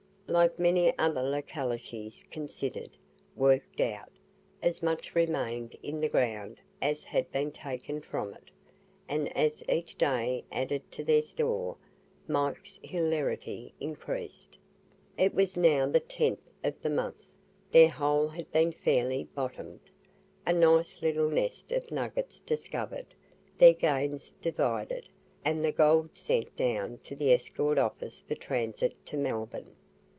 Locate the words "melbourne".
29.17-29.75